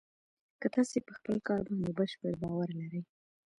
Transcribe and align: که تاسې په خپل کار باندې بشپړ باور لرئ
که 0.61 0.67
تاسې 0.75 0.97
په 1.07 1.11
خپل 1.17 1.35
کار 1.47 1.59
باندې 1.67 1.91
بشپړ 1.99 2.33
باور 2.41 2.67
لرئ 2.79 3.01